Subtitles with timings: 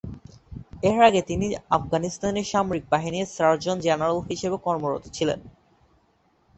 [0.83, 1.47] এর আগে তিনি
[1.69, 5.39] আফগানিস্তানের সামরিক বাহিনীর সার্জন জেনারেল হিসেবে কর্মরত ছিলেন।